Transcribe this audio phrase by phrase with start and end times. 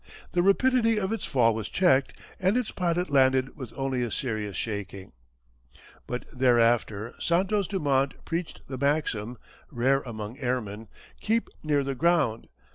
[0.31, 4.57] The rapidity of its fall was checked, and its pilot landed with only a serious
[4.57, 5.11] shaking.
[6.07, 9.37] But thereafter Santos Dumont preached the maxim
[9.69, 10.87] rare among airmen
[11.19, 12.47] "Keep near the ground.